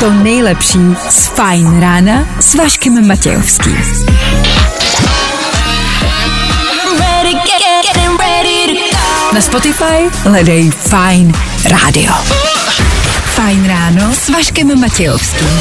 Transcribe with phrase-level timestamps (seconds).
[0.00, 3.76] to nejlepší z Fajn rána s Vaškem Matějovským.
[3.76, 3.82] I'm
[6.98, 9.34] ready, get, getting ready to go.
[9.34, 12.12] Na Spotify hledej Fajn rádio.
[13.24, 15.60] Fajn ráno s Vaškem Matějovským.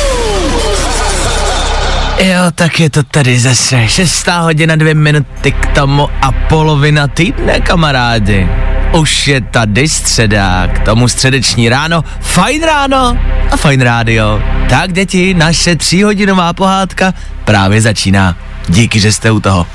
[2.20, 3.88] Jo, tak je to tady zase.
[3.88, 8.69] Šestá hodina, dvě minuty k tomu a polovina týdne, kamarádi.
[8.94, 13.18] Už je tady středa, k tomu středeční ráno, fajn ráno
[13.52, 14.42] a fajn rádio.
[14.70, 17.14] Tak děti, naše tříhodinová pohádka
[17.46, 18.38] právě začíná.
[18.70, 19.68] Díky, že jste u toho.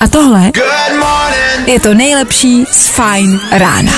[0.00, 0.50] A tohle
[1.66, 3.92] je to nejlepší z Fajn rána.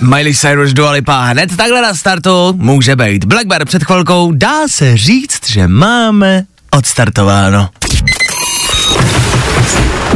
[0.00, 3.24] Miley Cyrus Dua Lipa hned takhle na startu může být.
[3.24, 7.68] Black Bear před chvilkou dá se říct, že máme odstartováno.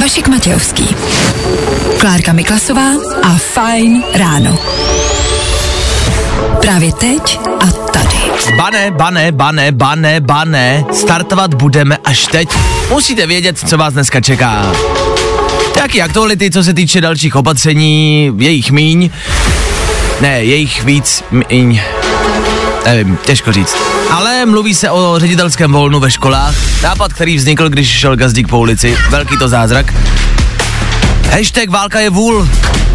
[0.01, 0.97] Vašek Matějovský.
[1.99, 2.91] Klárka Miklasová
[3.23, 4.59] a Fajn ráno.
[6.61, 8.17] Právě teď a tady.
[8.57, 12.49] Bane, bane, bane, bane, bane, startovat budeme až teď.
[12.91, 14.73] Musíte vědět, co vás dneska čeká.
[15.77, 19.11] Jaký aktuality, co se týče dalších opatření, jejich míň,
[20.21, 21.81] ne, jejich víc, míň,
[22.95, 23.77] nevím, těžko říct.
[24.11, 28.59] Ale mluví se o ředitelském volnu ve školách, nápad, který vznikl, když šel gazdík po
[28.59, 29.95] ulici, velký to zázrak.
[31.31, 32.49] Hashtag válka je vůl.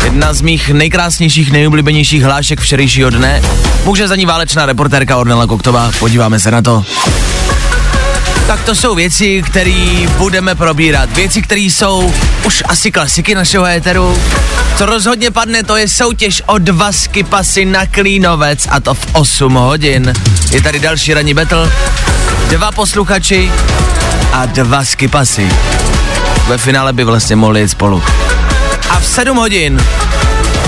[0.04, 3.42] Jedna z mých nejkrásnějších, nejoblíbenějších hlášek včerejšího dne.
[3.86, 5.92] Může za ní válečná reportérka Ornella Koktová.
[6.00, 6.86] Podíváme se na to.
[8.48, 11.16] Tak to jsou věci, které budeme probírat.
[11.16, 12.14] Věci, které jsou
[12.44, 14.20] už asi klasiky našeho éteru.
[14.78, 19.54] Co rozhodně padne, to je soutěž o dva skipasy na Klínovec a to v 8
[19.54, 20.14] hodin.
[20.52, 21.72] Je tady další ranní battle.
[22.50, 23.52] Dva posluchači
[24.32, 25.50] a dva skipasy.
[26.48, 28.04] Ve finále by vlastně mohli jít spolu.
[28.90, 29.84] A v 7 hodin,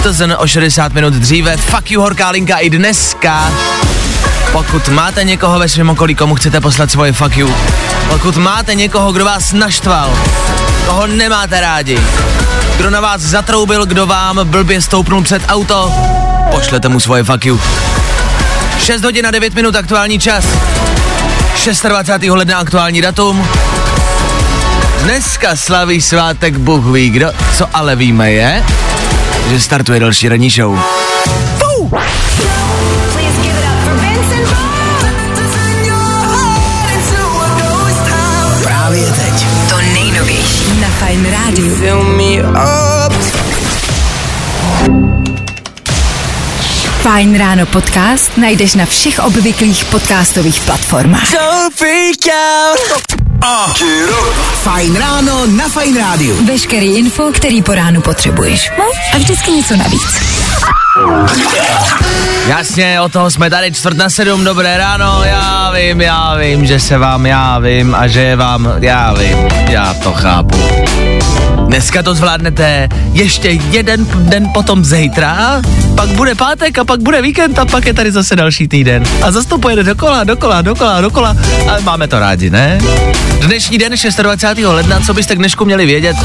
[0.03, 3.51] to zen o 60 minut dříve, fuck you horká linka i dneska.
[4.51, 7.55] Pokud máte někoho ve svém okolí, komu chcete poslat svoje fuck you,
[8.09, 10.19] pokud máte někoho, kdo vás naštval,
[10.85, 11.99] koho nemáte rádi,
[12.77, 15.93] kdo na vás zatroubil, kdo vám blbě stoupnul před auto,
[16.51, 17.61] pošlete mu svoje fuck you.
[18.79, 20.45] 6 hodin a 9 minut aktuální čas.
[21.89, 22.31] 26.
[22.31, 23.47] ledna aktuální datum.
[25.03, 28.63] Dneska slaví svátek Bůh ví kdo, co ale víme je,
[29.49, 30.79] že startuje další ranní show.
[41.45, 41.75] Rádiu.
[47.05, 51.29] Fajn ráno podcast najdeš na všech obvyklých podcastových platformách.
[54.65, 56.33] Fajn ráno na Fajn rádiu.
[56.45, 58.71] Veškerý info, který po ránu potřebuješ.
[58.77, 60.21] No a vždycky něco navíc.
[62.47, 66.79] Jasně, o toho jsme tady čtvrt na sedm, dobré ráno, já vím, já vím, že
[66.79, 69.37] se vám, já vím a že je vám, já vím,
[69.69, 70.57] já to chápu.
[71.67, 75.61] Dneska to zvládnete ještě jeden den potom zítra,
[75.95, 79.03] pak bude pátek a pak bude víkend a pak je tady zase další týden.
[79.21, 81.37] A zase to pojede dokola, dokola, dokola, dokola,
[81.69, 82.77] ale máme to rádi, ne?
[83.45, 84.67] Dnešní den 26.
[84.67, 86.15] ledna, co byste k dnešku měli vědět?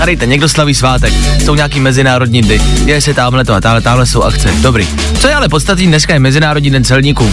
[0.00, 4.06] Tady někdo slaví svátek, jsou nějaký mezinárodní dny, děje se tamhle to a tamhle, tamhle
[4.06, 4.88] jsou akce, dobrý.
[5.20, 7.32] Co je ale podstatný, dneska je Mezinárodní den celníků.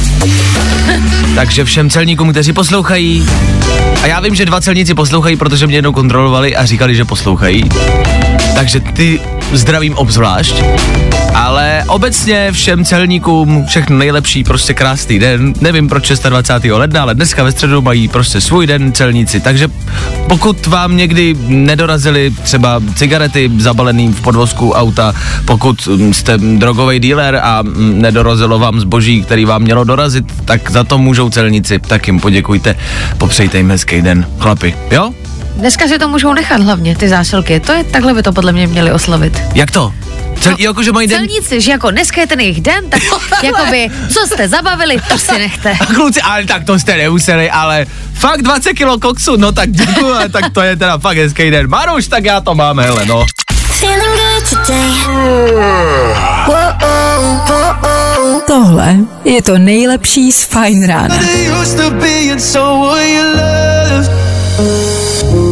[1.35, 3.25] Takže všem celníkům, kteří poslouchají,
[4.03, 7.63] a já vím, že dva celníci poslouchají, protože mě jednou kontrolovali a říkali, že poslouchají.
[8.55, 9.21] Takže ty
[9.53, 10.63] zdravím obzvlášť.
[11.37, 15.53] Ale obecně všem celníkům všechno nejlepší, prostě krásný den.
[15.61, 16.71] Nevím proč 26.
[16.71, 19.39] ledna, ale dneska ve středu mají prostě svůj den celníci.
[19.39, 19.67] Takže
[20.27, 25.13] pokud vám někdy nedorazili třeba cigarety zabalený v podvozku auta,
[25.45, 30.97] pokud jste drogový dealer a nedorazilo vám zboží, který vám mělo dorazit, tak za to
[30.97, 31.79] můžou celníci.
[31.79, 32.75] Tak jim poděkujte,
[33.17, 34.27] popřejte jim hezký den.
[34.39, 35.11] Chlapi, jo?
[35.55, 37.59] Dneska si to můžou nechat hlavně, ty zásilky.
[37.59, 39.41] To je, takhle by to podle mě měli oslavit.
[39.55, 39.93] Jak to?
[40.47, 41.17] Cel, no, jakože mají den...
[41.17, 43.01] Celníci, že jako dneska je ten jejich den, tak
[43.43, 45.71] jakoby, co jste zabavili, to si nechte.
[45.79, 50.13] A kluci, ale tak to jste nemuseli, ale fakt 20 kilo koksu, no tak děkuju,
[50.13, 51.69] ale tak to je teda fakt hezký den.
[51.69, 53.25] Maruš, tak já to mám, hele, no.
[58.47, 58.95] Tohle
[59.25, 61.15] je to nejlepší z Fajn rána.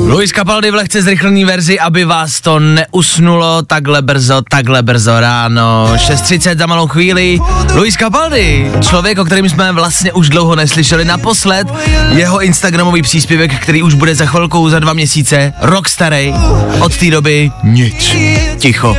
[0.05, 5.87] Luis Capaldi v lehce zrychlený verzi, aby vás to neusnulo takhle brzo, takhle brzo ráno.
[5.95, 7.39] 6.30 za malou chvíli.
[7.73, 11.67] Luis Capaldi, člověk, o kterém jsme vlastně už dlouho neslyšeli naposled.
[12.09, 16.33] Jeho Instagramový příspěvek, který už bude za chvilku, za dva měsíce, rok starý.
[16.79, 18.15] Od té doby nic.
[18.57, 18.97] Ticho.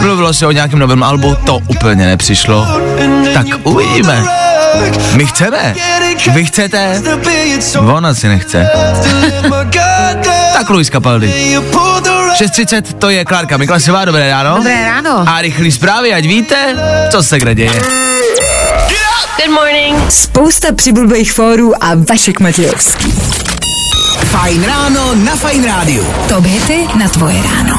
[0.00, 2.66] Mluvilo se o nějakém novém albu, to úplně nepřišlo.
[3.34, 4.41] Tak uvidíme.
[5.14, 5.74] My chceme.
[6.32, 7.02] Vy chcete?
[7.80, 8.68] On asi nechce.
[10.52, 11.58] Tak Luis Capaldi.
[12.38, 14.56] 6.30, to je Klárka Miklasová, dobré ráno.
[14.56, 15.24] Dobré ráno.
[15.28, 16.56] A rychlý zprávy, ať víte,
[17.10, 17.82] co se kde děje.
[19.36, 20.10] Good morning.
[20.10, 23.12] Spousta přibulbých fórů a Vašek Matějovský.
[24.24, 26.06] Fajn ráno na Fajn rádiu.
[26.28, 27.78] Top hity na tvoje ráno.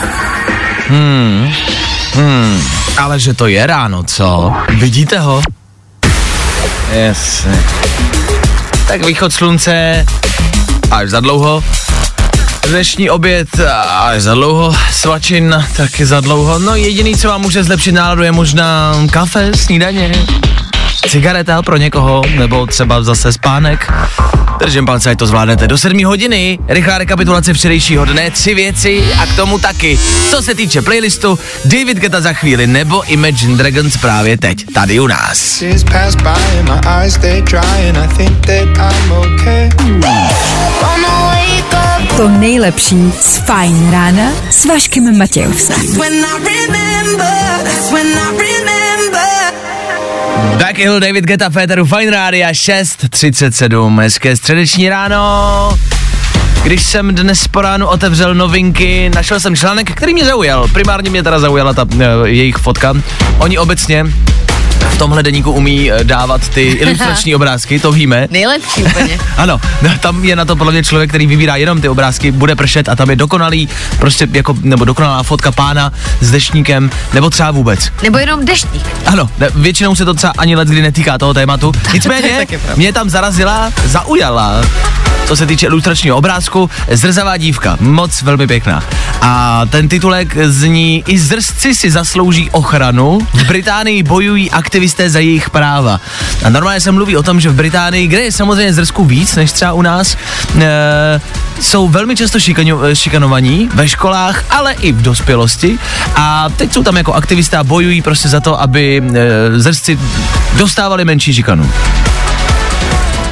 [2.98, 4.54] Ale že to je ráno, co?
[4.70, 5.42] Vidíte ho?
[6.94, 7.64] Jasně.
[8.88, 10.06] Tak východ slunce
[10.92, 11.64] až za dlouho.
[12.68, 13.48] Dnešní oběd
[14.00, 16.60] až za dlouho, svačin taky za dlouho.
[16.60, 20.12] No jediný, co vám může zlepšit náladu, je možná kafe, snídaně,
[21.08, 23.92] cigareta pro někoho, nebo třeba zase spánek.
[24.60, 26.60] Držím palce, ať to zvládnete do 7 hodiny.
[26.68, 30.00] Rychlá rekapitulace včerejšího dne, tři věci a k tomu taky.
[30.30, 35.08] Co se týče playlistu, David Geta za chvíli nebo Imagine Dragons právě teď, tady u
[35.08, 35.62] nás.
[35.62, 36.30] Years pass by
[36.60, 39.70] and my eyes stay dry and I think that I'm okay.
[40.82, 45.98] Wanna wake up To nejlepší z Fajn rána s Vaškem Matějovským.
[46.00, 47.34] when I remember.
[47.64, 48.63] That's when I remember.
[50.58, 55.80] Back Hill, David Geta, Féteru Fine Rádia 6.37, hezké středeční ráno.
[56.64, 60.68] Když jsem dnes po ránu otevřel novinky, našel jsem článek, který mě zaujal.
[60.68, 62.94] Primárně mě teda zaujala ta e, jejich fotka.
[63.38, 64.06] Oni obecně
[64.94, 68.28] v tomhle deníku umí eh, dávat ty ilustrační obrázky, to víme.
[68.32, 69.20] Nejlepší úplně.
[69.38, 69.62] Ano,
[70.00, 72.96] tam je na to podle mě člověk, který vybírá jenom ty obrázky, bude pršet a
[72.96, 73.70] tam je dokonalý,
[74.00, 77.92] prostě jako, nebo dokonalá fotka pána s deštníkem, nebo třeba vůbec.
[78.04, 78.84] Nebo jenom deštník.
[79.06, 81.72] Ano, ne, většinou se to třeba ani let kdy netýká toho tématu.
[81.94, 84.66] Nicméně mě tam zarazila, zaujala,
[85.26, 88.84] co se týče ilustračního obrázku, zrzavá dívka, moc velmi pěkná.
[89.22, 94.52] A ten titulek zní I zrzci si zaslouží ochranu, v Británii bojují
[94.84, 96.02] aktivisté za jejich práva.
[96.44, 99.52] A normálně se mluví o tom, že v Británii, kde je samozřejmě zrzků víc než
[99.52, 100.18] třeba u nás,
[100.60, 101.22] e,
[101.62, 105.80] jsou velmi často šikano, šikanovaní ve školách, ale i v dospělosti.
[106.16, 110.00] A teď jsou tam jako aktivisté a bojují prostě za to, aby e, zrzci
[110.58, 111.70] dostávali menší šikanu.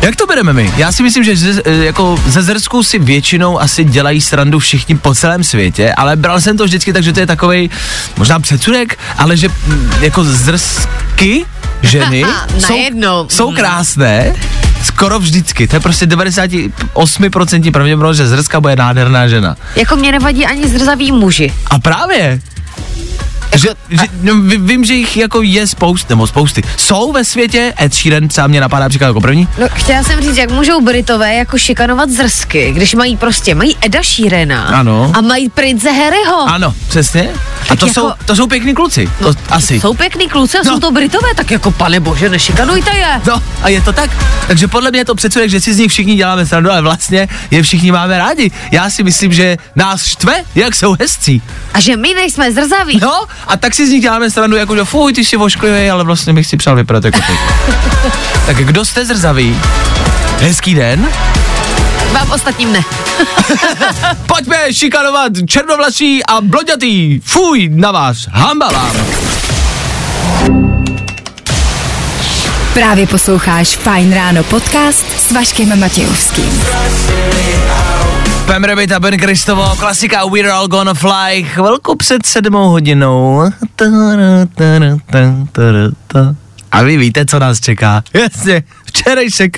[0.02, 0.74] Jak to bereme my?
[0.78, 4.98] Já si myslím, že ze, e, jako ze zrsku si většinou asi dělají srandu všichni
[4.98, 7.70] po celém světě, ale bral jsem to vždycky tak, že to je takovej
[8.18, 11.46] možná předsudek, ale že mm, jako zrsky
[11.82, 12.26] ženy
[12.60, 12.76] jsou,
[13.28, 14.36] jsou krásné,
[14.84, 15.68] skoro vždycky.
[15.68, 19.56] To je prostě 98% pravděpodobnost, že zrska bude nádherná žena.
[19.76, 21.54] Jako mě nevadí ani zrzaví muži.
[21.68, 22.42] A právě.
[23.56, 26.64] Že, že, no, ví- vím, že jich jako je spoust, nebo spousty.
[26.78, 29.48] Jsou ve světě, Ed Sheeran třeba mě napadá příklad jako první.
[29.58, 34.00] No, chtěla jsem říct, jak můžou Britové jako šikanovat zrsky, když mají prostě, mají Eda
[34.04, 35.12] Sheerana Ano.
[35.18, 36.42] a mají prince Harryho.
[36.50, 37.30] Ano, přesně.
[37.62, 39.80] A Tak to, jako- jsou, to jsou pěkný kluci, to asi.
[39.80, 40.74] Jsou pěkný kluci a No.
[40.74, 43.22] jsou to Britové, tak jako pane bože, nešikanujte je.
[43.28, 44.10] No a je to tak.
[44.48, 47.28] Takže podle mě je to předsudek, že si z nich všichni děláme srandu, ale vlastně
[47.52, 48.52] je všichni máme rádi.
[48.72, 51.42] Já si myslím, že nás štve, jak jsou hezcí.
[51.74, 53.00] A že my nejsme zrzaví.
[53.02, 56.04] No a tak si z nich děláme srandu, jako že fuj, ty jsi vošklivý, ale
[56.04, 57.34] vlastně bych si přál vypadat jako ty.
[58.46, 59.60] tak kdo jste zrzaví?
[60.40, 61.10] Hezký den.
[62.12, 62.82] Vám ostatním ne.
[64.26, 67.20] Pojďme šikanovat černovlasí a bloďatý.
[67.24, 68.96] Fuj, na vás, hamba vám.
[72.74, 76.64] Právě posloucháš Fajn ráno podcast s Vaškem Matějovským.
[78.46, 83.42] Pam Rabbit a Ben Kristovo, klasika We're All Gonna Fly, chvilku před sedmou hodinou.
[86.72, 88.04] A vy víte, co nás čeká.
[88.14, 89.58] Jasně, včerejšek.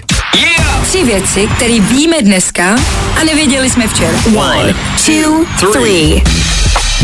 [0.88, 2.76] Tři věci, které víme dneska
[3.22, 4.18] a nevěděli jsme včera.
[4.36, 4.74] One,
[5.06, 6.24] two, three.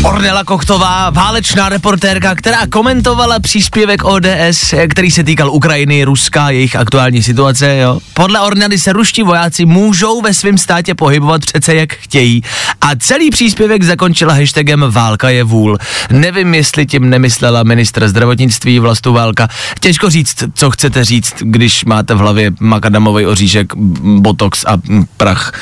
[0.02, 7.22] Ornela Kochtová, válečná reportérka, která komentovala příspěvek ODS, který se týkal Ukrajiny, Ruska, jejich aktuální
[7.22, 7.76] situace.
[7.76, 8.00] Jo.
[8.14, 12.42] Podle Ornely se ruští vojáci můžou ve svém státě pohybovat přece jak chtějí.
[12.80, 15.78] A celý příspěvek zakončila hashtagem Válka je vůl.
[16.10, 19.48] Nevím, jestli tím nemyslela ministr zdravotnictví Vlastu Válka.
[19.80, 24.78] Těžko říct, co chcete říct, když máte v hlavě makadamový oříšek, botox a
[25.16, 25.52] prach.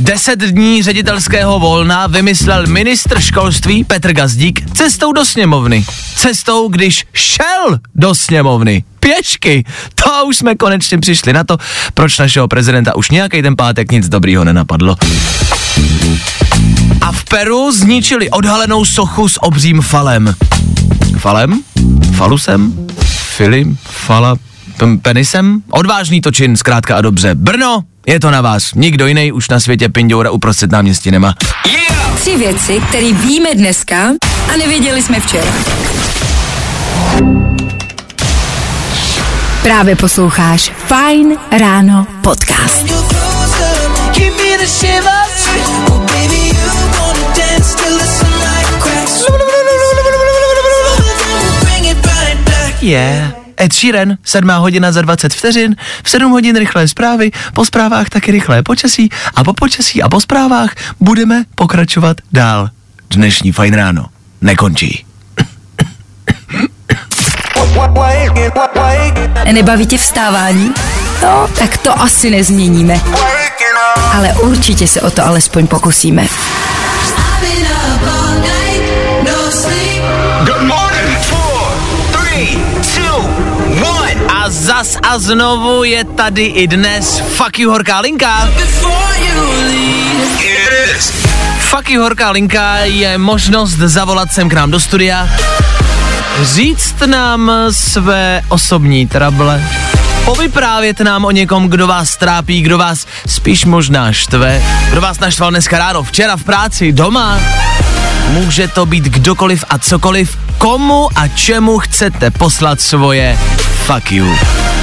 [0.00, 5.84] Deset dní ředitelského volna vymyslel ministr školství Petr Gazdík cestou do sněmovny.
[6.16, 8.84] Cestou, když šel do sněmovny.
[9.00, 9.64] Pěšky.
[9.94, 11.56] To už jsme konečně přišli na to,
[11.94, 14.96] proč našeho prezidenta už nějaký ten pátek nic dobrýho nenapadlo.
[17.00, 20.34] A v Peru zničili odhalenou sochu s obřím falem.
[21.18, 21.60] Falem?
[22.16, 22.88] Falusem?
[23.36, 23.78] Filim?
[23.82, 24.36] Fala?
[24.76, 25.62] p- Penisem?
[25.70, 27.34] Odvážný to čin, zkrátka a dobře.
[27.34, 28.74] Brno, je to na vás.
[28.74, 31.34] Nikdo jiný už na světě pindoura uprostřed náměstí nemá.
[32.14, 34.12] Tři věci, které víme dneska
[34.54, 35.52] a nevěděli jsme včera.
[39.62, 42.86] Právě posloucháš Fine Ráno podcast.
[52.80, 52.90] Je.
[52.90, 53.39] Yeah.
[53.60, 58.32] Ed Sheeran, 7 hodina za 20 vteřin, v 7 hodin rychlé zprávy, po zprávách taky
[58.32, 62.70] rychlé počasí a po počasí a po zprávách budeme pokračovat dál.
[63.10, 64.06] Dnešní fajn ráno
[64.40, 65.04] nekončí.
[69.52, 70.70] Nebaví tě vstávání?
[71.22, 73.00] No, tak to asi nezměníme.
[74.12, 76.26] Ale určitě se o to alespoň pokusíme.
[84.70, 88.48] Zas a znovu je tady i dnes Fuck you horká linka.
[91.58, 95.28] Fuck you horká linka je možnost zavolat sem k nám do studia,
[96.42, 99.62] říct nám své osobní trable,
[100.24, 105.50] povyprávět nám o někom, kdo vás trápí, kdo vás spíš možná štve, kdo vás naštval
[105.50, 107.40] dneska ráno, včera v práci, doma.
[108.28, 113.38] Může to být kdokoliv a cokoliv, komu a čemu chcete poslat svoje
[113.94, 114.36] fuck you.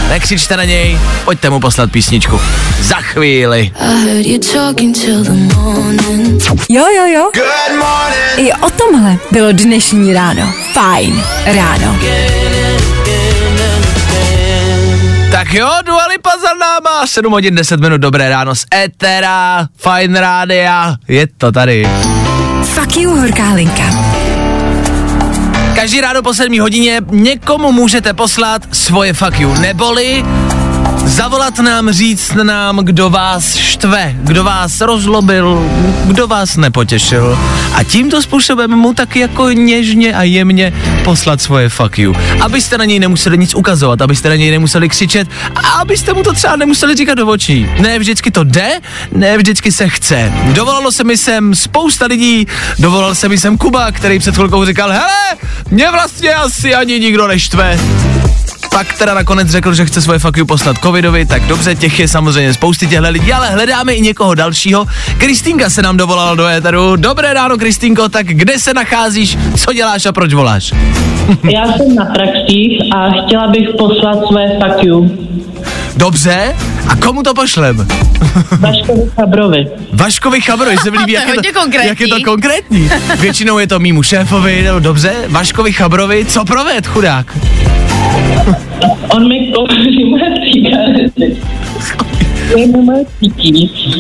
[0.10, 2.42] Nekřičte na něj, pojďte mu poslat písničku.
[2.82, 3.72] Za chvíli.
[6.70, 7.30] Jo, jo, jo.
[7.34, 8.38] Good morning.
[8.38, 10.54] I o tomhle bylo dnešní ráno.
[10.74, 12.00] Fajn ráno.
[15.32, 20.22] Tak jo, Dua Lipa za náma, 7 hodin 10 minut, dobré ráno z Etera, Fine
[20.22, 21.88] Rádia, je to tady.
[22.64, 23.97] Fuck you, horká linka.
[25.78, 30.26] Každý ráno po 7 hodině někomu můžete poslat svoje fuck you, neboli
[31.06, 35.70] zavolat nám, říct nám, kdo vás štve, kdo vás rozlobil,
[36.06, 37.40] kdo vás nepotěšil
[37.74, 42.16] a tímto způsobem mu tak jako něžně a jemně poslat svoje fuck you.
[42.42, 46.34] Abyste na něj nemuseli nic ukazovat, abyste na něj nemuseli křičet a abyste mu to
[46.34, 47.70] třeba nemuseli říkat do očí.
[47.80, 48.70] Ne vždycky to jde,
[49.12, 50.34] ne vždycky se chce.
[50.54, 52.48] Dovolalo se mi sem spousta lidí,
[52.80, 55.38] dovolal se mi sem Kuba, který před chvilkou říkal, hele,
[55.72, 57.80] mě vlastně asi ani nikdo neštve.
[58.72, 62.08] Pak teda nakonec řekl, že chce svoje fuck you poslat covidovi, tak dobře, těch je
[62.08, 64.86] samozřejmě spousty těchto lidí, ale hledáme i někoho dalšího.
[65.18, 66.96] Kristýnka se nám dovolala do éteru.
[66.96, 70.74] Dobré ráno, Kristýnko, tak kde se nacházíš, co děláš a proč voláš?
[71.44, 75.28] Já jsem na praxích a chtěla bych poslat své fuck you
[75.98, 76.56] Dobře,
[76.90, 77.88] a komu to pošlem?
[78.60, 79.66] Vaškovi Chabrovi.
[79.94, 81.90] Vaškovi Chabrovi se mi líbí, jak, je hodně to, konkrétní.
[81.90, 82.90] jak je to konkrétní.
[83.20, 87.38] Většinou je to mýmu šéfovi, no dobře, Vaškovi Chabrovi, co proved, chudák?
[89.10, 91.38] On mi kouří moje cigarety.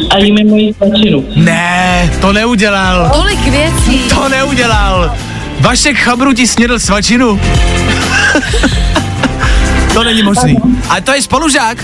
[0.09, 1.25] A jí mi moji svačinu.
[1.35, 3.11] Ne, to neudělal.
[3.13, 3.99] Tolik věcí.
[4.09, 5.15] To neudělal.
[5.59, 7.39] Vašek Chabru ti snědl svačinu.
[9.93, 10.57] to není možný.
[10.89, 11.83] A to je spolužák?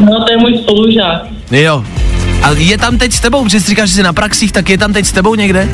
[0.00, 1.22] No, to je můj spolužák.
[1.50, 1.84] Jo.
[2.42, 4.78] A je tam teď s tebou, protože jsi říkáš, že jsi na praxích, tak je
[4.78, 5.68] tam teď s tebou někde?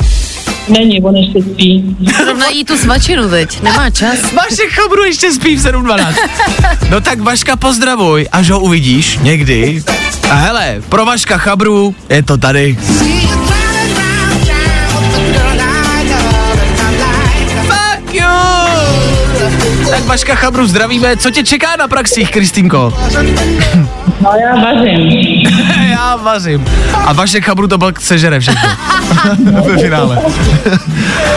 [0.69, 1.83] Není, on ještě spí.
[2.23, 3.61] Zrovna jí tu svačinu teď.
[3.61, 4.33] Nemá čas.
[4.33, 6.13] Vašek Chabru ještě spí v 7.12.
[6.89, 9.83] No tak Vaška pozdravuj, až ho uvidíš někdy.
[10.29, 12.77] A hele, pro Vaška Chabru je to tady.
[20.03, 21.17] Tak Vaška Chabru zdravíme.
[21.17, 22.93] Co tě čeká na praxích, Kristýnko?
[24.21, 25.09] No, já vařím.
[25.89, 26.65] Já vařím.
[27.05, 28.69] A Vašek Chabru to pak sežere všechno.
[29.65, 30.21] Ve finále.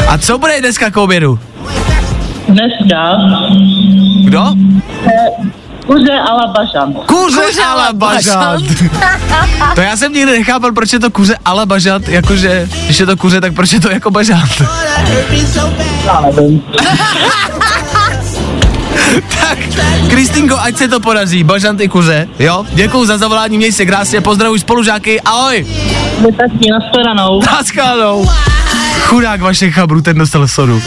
[0.09, 1.39] A co bude dneska k obědu?
[2.49, 3.17] Dneska
[4.25, 4.55] Kdo?
[5.87, 6.97] kuře a la bažant.
[7.07, 8.65] Kuře, Kuře ala bažant.
[9.75, 13.07] to já jsem nikdy nechápal, proč je to kuře a la bažant, jakože, když je
[13.07, 14.63] to kuře, tak proč je to jako bažant.
[16.07, 16.63] Já nevím.
[19.41, 19.59] Tak,
[20.11, 22.65] Kristýnko, ať se to podaří, bažant i kuře, jo?
[22.73, 25.67] Děkuju za zavolání, měj se krásně, pozdravuj spolužáky, ahoj,
[26.19, 27.41] Vy taky, nashledanou.
[27.47, 28.29] naschledanou.
[29.01, 30.83] Chudák vaše chabru, ten dostal sodu.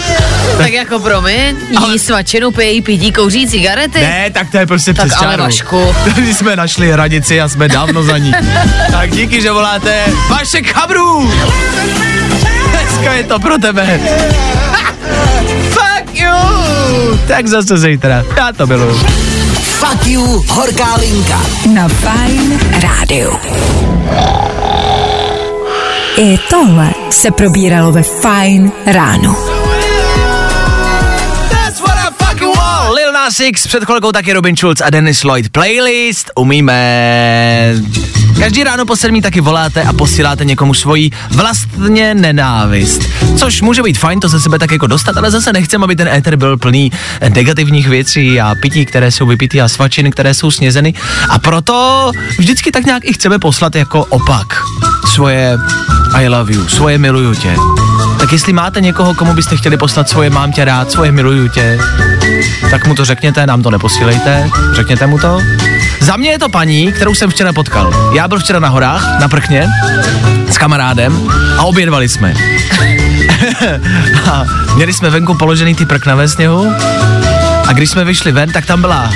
[0.57, 3.99] Tak jako promiň, jí Ale- svačinu, pije, pití, kouří cigarety.
[3.99, 5.43] Ne, tak to je prostě Tak přes ale čáru.
[5.43, 5.95] Vašku.
[6.15, 8.31] Tady jsme našli hranici a jsme dávno za ní.
[8.91, 11.31] tak díky, že voláte vaše chabru.
[12.71, 13.99] Dneska je to pro tebe.
[16.19, 17.17] You.
[17.27, 18.23] Tak zase zítra.
[18.37, 18.99] Já to miluju.
[19.61, 21.41] Fuck you, horká linka.
[21.73, 23.31] Na Fine Rádiu.
[26.17, 29.58] I tohle se probíralo ve Fine ráno.
[33.39, 35.49] X, před chvilkou taky Robin Schulz a Dennis Lloyd.
[35.49, 37.73] Playlist umíme.
[38.39, 43.01] Každý ráno po sedmí taky voláte a posíláte někomu svoji vlastně nenávist.
[43.37, 46.07] Což může být fajn to ze sebe tak jako dostat, ale zase nechcem, aby ten
[46.07, 46.91] éter byl plný
[47.29, 50.93] negativních věcí a pití, které jsou vypitý a svačin, které jsou snězeny.
[51.29, 54.61] A proto vždycky tak nějak i chceme poslat jako opak.
[55.13, 55.57] Svoje
[56.13, 57.55] I love you, svoje miluju tě.
[58.19, 61.79] Tak jestli máte někoho, komu byste chtěli poslat svoje mám tě rád, svoje miluju tě,
[62.71, 65.39] tak mu to řekněte, nám to neposílejte, řekněte mu to.
[65.99, 68.11] Za mě je to paní, kterou jsem včera potkal.
[68.15, 69.67] Já byl včera na horách, na prkně,
[70.49, 72.33] s kamarádem a obědvali jsme.
[74.31, 74.43] a
[74.75, 76.73] měli jsme venku položený ty prkna ve sněhu
[77.69, 79.11] a když jsme vyšli ven, tak tam byla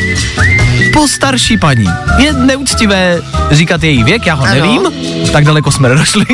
[0.94, 1.86] postarší paní.
[2.18, 4.54] Je neúctivé říkat její věk, já ho Ano.
[4.56, 4.82] nevím,
[5.32, 6.26] tak daleko jsme nedošli,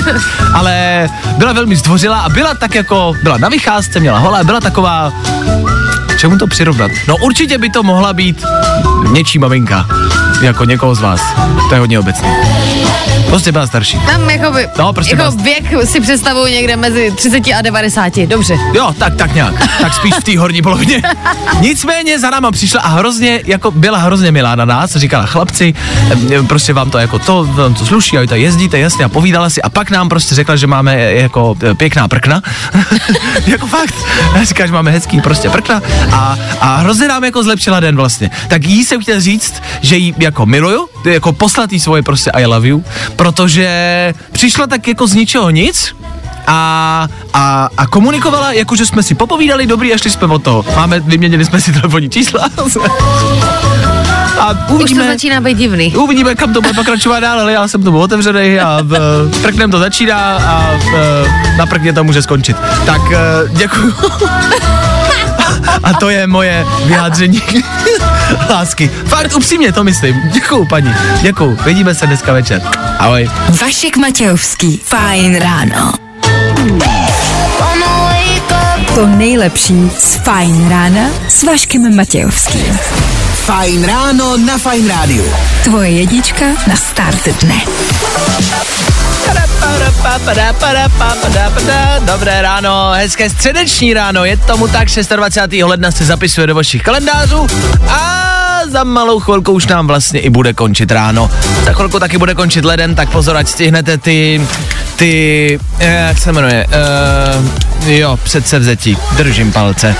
[0.54, 1.06] ale
[1.36, 5.12] byla velmi zdvořilá a byla tak jako, byla na vycházce, měla holé, byla taková,
[6.18, 6.90] čemu to přirovnat?
[7.08, 8.44] No určitě by to mohla být
[9.12, 9.86] něčí maminka,
[10.42, 11.20] jako někoho z vás,
[11.68, 12.28] to je hodně obecný.
[13.28, 14.00] Prostě byla starší.
[14.06, 18.58] Tam jakoby, No, prostě jako vás- věk si představuju někde mezi 30 a 90, dobře.
[18.74, 19.54] Jo, tak, tak nějak.
[19.80, 21.02] Tak spíš v té horní polovině.
[21.60, 25.74] Nicméně za náma přišla a hrozně, jako byla hrozně milá na nás, říkala chlapci,
[26.48, 29.62] prostě vám to jako to, vám to sluší a tady jezdíte, jasně a povídala si
[29.62, 32.42] a pak nám prostě řekla, že máme e, jako e, pěkná prkna.
[33.46, 33.94] jako fakt.
[34.42, 35.82] Říká, že máme hezký prostě prkna
[36.12, 38.30] a, a hrozně nám jako zlepšila den vlastně.
[38.48, 42.46] Tak jí jsem chtěl říct, že jí jako miluju, jako poslat jí svoje prostě I
[42.46, 42.84] love you,
[43.18, 43.68] protože
[44.32, 45.94] přišla tak jako z ničeho nic,
[46.46, 50.64] a, a, a komunikovala, jakože jsme si popovídali, dobrý, a šli jsme od toho.
[50.76, 52.48] Máme, vyměnili jsme si telefonní čísla.
[54.38, 55.96] A Už to uvidíme, začíná být divný.
[55.96, 58.94] uvidíme, kam to bude pokračovat dál, ale já jsem tomu otevřený a v,
[59.42, 60.92] prknem to začíná a v,
[61.56, 62.56] na prkně to může skončit.
[62.86, 63.18] Tak eh,
[63.50, 63.94] děkuju.
[65.82, 67.42] A to je moje vyjádření
[68.50, 68.90] lásky.
[69.06, 70.16] Fakt upřímně to myslím.
[70.32, 70.94] Děkuju, paní.
[71.22, 71.58] Děkuju.
[71.64, 72.62] Vidíme se dneska večer.
[72.98, 73.30] Ahoj.
[73.60, 74.80] Vašek Matějovský.
[74.84, 75.92] Fajn ráno.
[78.94, 82.78] To nejlepší z Fajn rána s Vaškem Matějovským.
[83.48, 85.24] Fajn ráno na Fajn rádiu.
[85.64, 87.64] Tvoje jedička na start dne.
[92.00, 95.52] Dobré ráno, hezké středeční ráno, je tomu tak, 26.
[95.64, 97.46] ledna se zapisuje do vašich kalendářů
[97.88, 101.30] a za malou chvilku už nám vlastně i bude končit ráno.
[101.64, 104.46] Za chvilku taky bude končit leden, tak pozor, ať stihnete ty,
[104.96, 109.96] ty, eh, jak se jmenuje, uh, jo, předsevzetí, držím palce.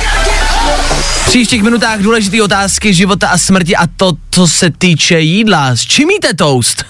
[0.89, 5.77] V příštích minutách důležité otázky života a smrti a to, co se týče jídla.
[5.77, 6.85] S čím jíte toast?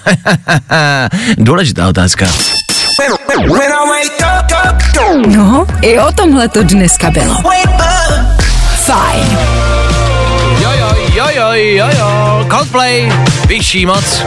[1.38, 2.26] Důležitá otázka.
[5.26, 7.42] No, i o tomhle to dneska bylo.
[8.84, 9.38] Fajn.
[10.62, 12.46] Jo, jo, jo, jo, jo, jo.
[12.50, 13.12] Coldplay,
[13.46, 14.22] vyšší moc.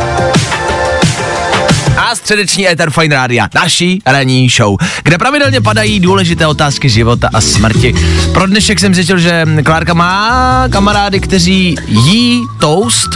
[1.97, 7.41] A středeční éter Fine Rádia, naší ranní show, kde pravidelně padají důležité otázky života a
[7.41, 7.93] smrti.
[8.33, 13.09] Pro dnešek jsem zjistil, že Klárka má kamarády, kteří jí toast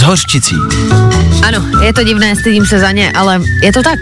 [0.00, 0.56] s hořčicí.
[1.46, 3.98] Ano, je to divné, stydím se za ně, ale je to tak.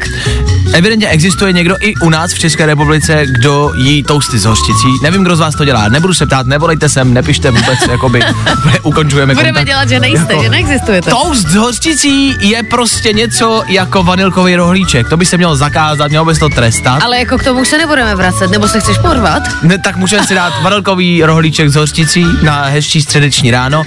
[0.73, 4.89] Evidentně existuje někdo i u nás v České republice, kdo jí toasty s hořčicí.
[5.03, 5.89] Nevím, kdo z vás to dělá.
[5.89, 8.21] Nebudu se ptát, nevolejte sem, nepište vůbec, jakoby
[8.83, 9.67] ukončujeme Budeme kontakt.
[9.67, 11.11] dělat, že nejste, Jako- že neexistujete.
[11.11, 15.09] Toast s hořčicí je prostě něco jako vanilkový rohlíček.
[15.09, 17.03] To by se mělo zakázat, mělo by se to trestat.
[17.03, 19.43] Ale jako k tomu už se nebudeme vracet, nebo se chceš porvat?
[19.63, 23.83] Ne, tak můžeme si dát vanilkový rohlíček s hořčicí na hezčí středeční ráno.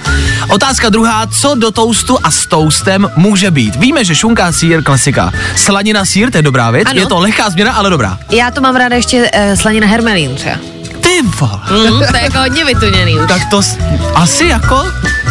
[0.48, 1.70] Otázka druhá, co do
[2.04, 3.76] toastu a s toastem může být?
[3.76, 5.32] Víme, že šunka, sír, klasika.
[5.56, 6.88] Slanina, sír, to je dobrá věc.
[6.90, 7.00] Ano.
[7.00, 8.18] Je to lehká změna, ale dobrá.
[8.30, 10.56] Já to mám ráda ještě uh, slanina hermelín třeba.
[11.00, 11.60] Ty vole.
[11.90, 13.28] Mm, to je jako hodně vytuněný už.
[13.28, 13.78] Tak to s-
[14.14, 14.84] asi jako...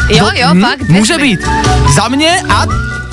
[0.09, 1.23] Jo, jo, hm, fakt, Může mi.
[1.23, 1.39] být.
[1.95, 2.65] Za mě a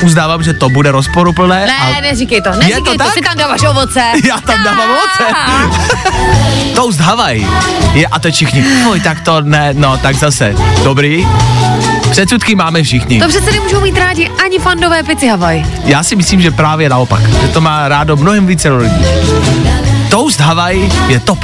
[0.04, 1.66] uznávám, že to bude rozporuplné.
[1.66, 3.14] Ne, a neříkej to, neříkej to to, tak?
[3.14, 4.02] si tam dáváš ovoce.
[4.28, 5.34] Já tam dávám ovoce.
[5.34, 6.74] Ah.
[6.74, 7.46] Toast Havaj.
[7.92, 10.54] Je, a to všichni, oj, tak to ne, no, tak zase.
[10.84, 11.26] Dobrý.
[12.10, 13.20] Předsudky máme všichni.
[13.20, 15.66] To přece nemůžou mít rádi ani fandové pici Havaj.
[15.84, 17.20] Já si myslím, že právě naopak.
[17.40, 19.04] Že to má rádo mnohem více lidí.
[20.10, 21.38] Toast Hawaii je top.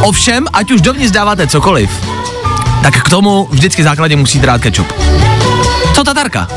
[0.00, 1.90] Ovšem, ať už dovnitř dáváte cokoliv,
[2.82, 4.92] tak k tomu vždycky základně musíte dát ketchup.
[6.02, 6.48] Co tatarka?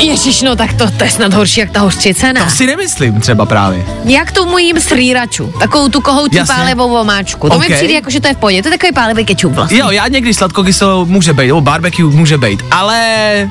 [0.00, 2.44] Ježiš, no tak to, to je snad horší jak ta hořčice, ne?
[2.44, 3.84] To si nemyslím třeba právě.
[4.04, 6.54] Jak tomu jím srýraču, takovou tu kohoutí Jasně.
[6.54, 7.48] pálivou omáčku.
[7.48, 7.68] To Ok.
[7.68, 9.78] mi přijde jako, že to je v pohodě, to je takový pálivý kečup vlastně.
[9.78, 13.50] Jo, já někdy sladkokyselou může být, nebo barbecue může být, ale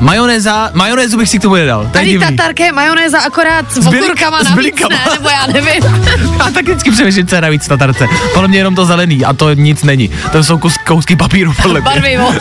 [0.00, 1.80] majonéza, majonézu bych si k tomu nedal.
[1.80, 2.36] To je Tady divný.
[2.36, 4.98] tatarka je majonéza akorát s okurkama s navíc, ne?
[5.14, 5.82] Nebo já nevím.
[6.38, 8.06] Já tak vždycky přemýšlím, co je navíc tatarce.
[8.32, 10.10] Podle mě jenom to zelený a to nic není.
[10.32, 11.90] To jsou kus, kousky papíru, podle mě.
[11.90, 12.34] Barvivo.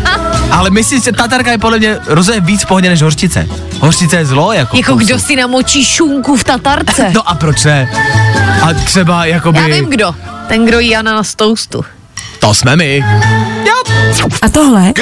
[0.50, 3.46] Ale myslím, že tatarka je podle mě rozhodně víc v pohodě než hořčice.
[3.80, 4.76] Hořčice je zlo, jako.
[4.76, 5.06] jako kousek.
[5.06, 7.10] kdo si namočí šunku v tatarce?
[7.14, 7.90] No a proč ne?
[8.62, 9.58] A třeba jakoby...
[9.58, 10.14] Já vím kdo.
[10.48, 11.84] Ten, kdo jí Jana na toustu.
[12.38, 13.04] To jsme my.
[13.66, 13.74] Jo.
[14.42, 14.92] A tohle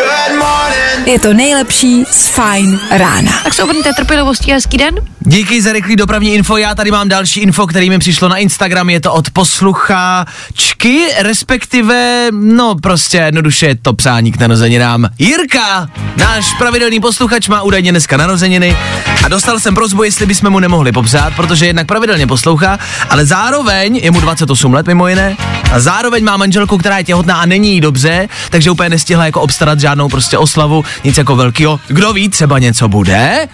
[1.06, 3.32] je to nejlepší z Fine rána.
[3.44, 4.94] Tak se obrňte trpělivosti a hezký den.
[5.20, 6.56] Díky za rychlý dopravní info.
[6.56, 8.90] Já tady mám další info, který mi přišlo na Instagram.
[8.90, 15.08] Je to od posluchačky, respektive, no prostě jednoduše je to přání k narozeninám.
[15.18, 18.76] Jirka, náš pravidelný posluchač, má údajně dneska narozeniny
[19.24, 22.78] a dostal jsem prozbu, jestli bychom mu nemohli popřát, protože jednak pravidelně poslouchá,
[23.10, 25.36] ale zároveň je mu 28 let mimo jiné
[25.72, 29.40] a zároveň má manželku, která je těhotná a není jí dobře, takže úplně nestihla jako
[29.40, 31.80] obstarat žádnou prostě oslavu, nic jako velkýho.
[31.88, 33.48] Kdo ví, třeba něco bude?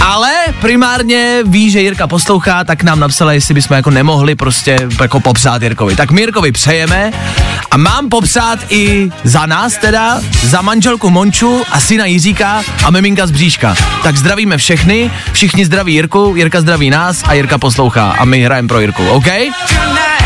[0.00, 5.20] Ale primárně ví, že Jirka poslouchá, tak nám napsala, jestli bychom jako nemohli prostě jako
[5.20, 5.96] popsat Jirkovi.
[5.96, 7.12] Tak my Jirkovi přejeme
[7.70, 13.26] a mám popsat i za nás teda, za manželku Monču a syna Jiříka a miminka
[13.26, 13.74] z bříška.
[14.02, 18.68] Tak zdravíme všechny, všichni zdraví Jirku, Jirka zdraví nás a Jirka poslouchá a my hrajeme
[18.68, 19.26] pro Jirku, OK?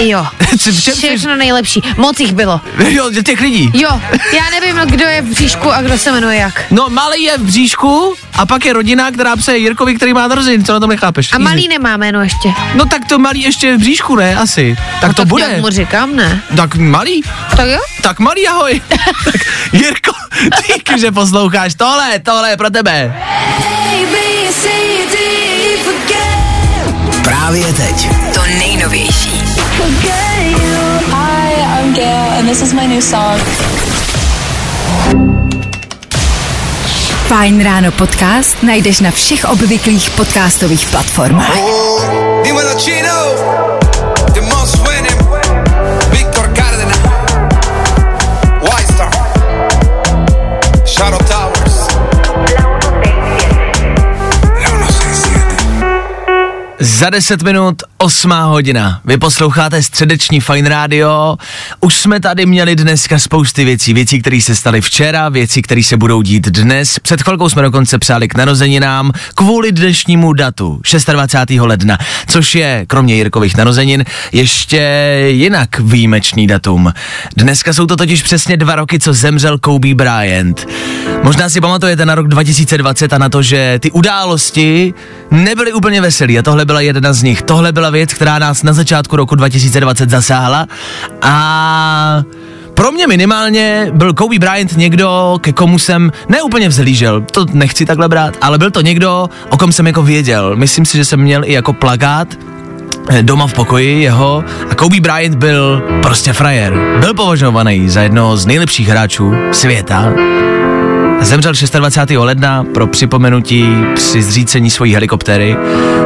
[0.01, 0.27] Jo.
[0.95, 1.83] Všechno nejlepší.
[1.97, 2.61] Moc jich bylo.
[2.89, 3.71] Jo, těch lidí.
[3.75, 4.01] Jo,
[4.37, 6.65] já nevím, kdo je v bříšku a kdo se jmenuje jak.
[6.71, 10.65] No malý je v bříšku a pak je rodina, která přeje Jirkovi, který má narozeniny,
[10.65, 11.33] co na tom nechápeš?
[11.33, 11.45] A Easy.
[11.45, 12.53] malý nemá jméno ještě.
[12.75, 14.37] No tak to malý ještě je v bříšku, ne?
[14.37, 14.77] Asi.
[15.01, 15.47] Tak no, to tak bude.
[15.47, 16.43] nějak mu říkám, ne?
[16.57, 17.23] Tak malý?
[17.57, 17.81] Tak jo?
[18.03, 18.83] Tak malý ahoj.
[19.25, 19.41] tak
[19.73, 20.13] Jirko,
[20.67, 21.75] díky, že posloucháš.
[21.75, 23.15] Tohle, tohle je pro tebe.
[27.23, 28.09] Právě teď.
[28.35, 29.43] To nejnovější.
[31.07, 33.41] Hi, I'm Gail, and this is my new song.
[37.25, 41.57] Fine ráno podcast najdeš na všech obvyklých podcastových platformách.
[42.45, 42.77] Dímelo
[56.85, 59.01] Za 10 minut 8 hodina.
[59.05, 61.37] Vy posloucháte středeční Fine Radio.
[61.81, 63.95] Už jsme tady měli dneska spousty věcí.
[63.95, 66.99] Věcí, které se staly včera, věcí, které se budou dít dnes.
[66.99, 70.81] Před chvilkou jsme dokonce přáli k narozeninám kvůli dnešnímu datu,
[71.13, 71.61] 26.
[71.61, 74.81] ledna, což je, kromě Jirkových narozenin, ještě
[75.29, 76.93] jinak výjimečný datum.
[77.37, 80.67] Dneska jsou to totiž přesně dva roky, co zemřel Kobe Bryant.
[81.23, 84.95] Možná si pamatujete na rok 2020 a na to, že ty události
[85.31, 87.43] nebyly úplně veselý a tohle byla jedna z nich.
[87.43, 90.67] Tohle byla věc, která nás na začátku roku 2020 zasáhla
[91.23, 92.23] a
[92.75, 98.09] pro mě minimálně byl Kobe Bryant někdo, ke komu jsem neúplně vzhlížel, to nechci takhle
[98.09, 100.57] brát, ale byl to někdo, o kom jsem jako věděl.
[100.57, 102.29] Myslím si, že jsem měl i jako plagát
[103.09, 106.75] eh, doma v pokoji jeho a Kobe Bryant byl prostě frajer.
[107.01, 110.13] Byl považovaný za jednoho z nejlepších hráčů světa
[111.25, 112.11] Zemřel 26.
[112.19, 115.57] ledna pro připomenutí při zřícení svojí helikoptéry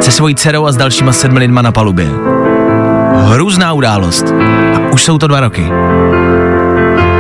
[0.01, 2.09] se svojí dcerou a s dalšíma sedmi lidma na palubě.
[3.25, 4.25] Hrůzná událost.
[4.75, 5.67] A už jsou to dva roky.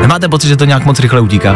[0.01, 1.55] Nemáte pocit, že to nějak moc rychle utíká?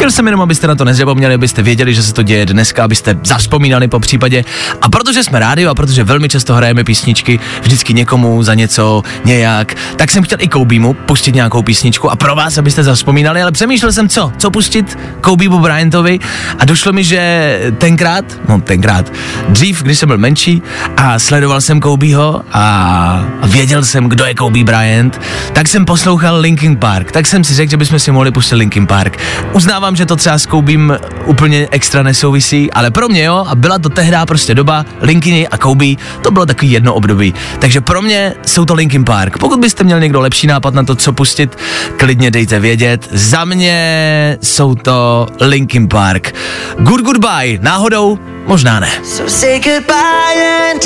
[0.00, 3.18] Chtěl jsem jenom, abyste na to nezapomněli, abyste věděli, že se to děje dneska, abyste
[3.24, 4.44] zaspomínali po případě.
[4.82, 9.74] A protože jsme rádio a protože velmi často hrajeme písničky, vždycky někomu za něco, nějak,
[9.96, 13.92] tak jsem chtěl i Koubímu pustit nějakou písničku a pro vás, abyste zaspomínali, ale přemýšlel
[13.92, 16.18] jsem co, co pustit Koubímu Bryantovi
[16.58, 19.12] a došlo mi, že tenkrát, no tenkrát,
[19.48, 20.62] dřív, když jsem byl menší
[20.96, 25.20] a sledoval jsem Koubího a věděl jsem, kdo je Kobe Bryant,
[25.52, 28.86] tak jsem poslouchal Linkin Park, tak jsem si řekl, že bychom si mohli pustit Linkin
[28.86, 29.18] Park.
[29.52, 33.78] Uznávám, že to třeba s Koubím úplně extra nesouvisí, ale pro mě jo, a byla
[33.78, 35.86] to tehdy prostě doba, Linkiny a Kobe,
[36.22, 37.34] to bylo takový jedno období.
[37.58, 39.38] Takže pro mě jsou to Linkin Park.
[39.38, 41.58] Pokud byste měl někdo lepší nápad na to, co pustit,
[41.96, 43.08] klidně dejte vědět.
[43.10, 46.34] Za mě jsou to Linkin Park.
[46.78, 48.90] Good Goodbye, náhodou, možná ne.
[49.04, 50.82] So say goodbye and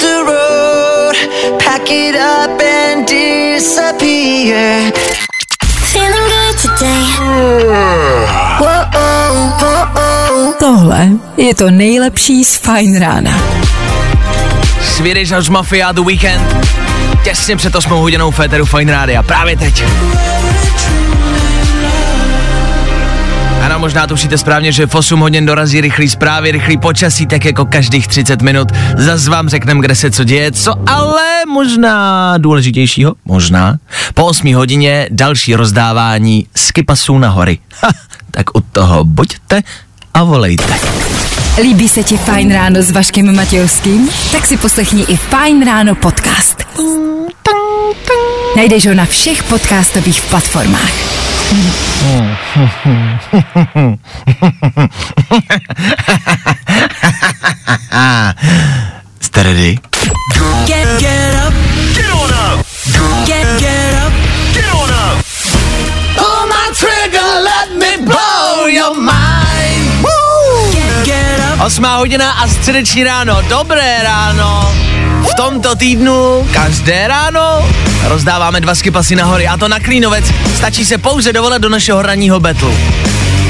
[0.00, 1.16] the road.
[1.64, 4.92] Pack it up and disappear.
[10.58, 13.30] Tohle je to nejlepší z Fine rána.
[14.82, 16.56] Swedish House Mafia The Weekend.
[17.24, 19.22] Těsně před 8 hodinou Féteru Fine Rádia.
[19.22, 19.84] Právě teď.
[23.60, 27.64] Ano, možná tušíte správně, že v 8 hodin dorazí rychlý zprávy, rychlý počasí, tak jako
[27.64, 28.68] každých 30 minut.
[28.96, 33.76] Zas vám řekneme, kde se co děje, co ale možná důležitějšího, možná.
[34.14, 37.58] Po 8 hodině další rozdávání skipasů na hory.
[38.30, 39.62] Tak u toho buďte
[40.14, 40.74] a volejte.
[41.62, 44.10] Líbí se ti Fajn ráno s Vaškem Matějovským?
[44.32, 46.64] Tak si poslechni i Fajn ráno podcast.
[48.56, 51.29] Najdeš ho na všech podcastových platformách.
[59.20, 59.78] Jste ready?
[60.66, 61.54] Get, get up.
[61.94, 62.66] Get on up.
[63.26, 64.12] Get, get up.
[64.52, 65.24] Get on up.
[66.16, 70.02] Pull my trigger, let me blow your mind.
[70.02, 70.72] Woo.
[70.72, 71.60] Get, get up.
[71.66, 73.42] Osmá hodina a středeční ráno.
[73.48, 74.74] Dobré ráno.
[75.22, 77.68] V tomto týdnu každé ráno
[78.04, 80.24] rozdáváme dva skipasy na hory a to na Klínovec.
[80.56, 82.74] Stačí se pouze dovolat do našeho ranního betlu.